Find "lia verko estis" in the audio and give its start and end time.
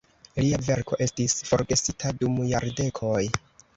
0.43-1.35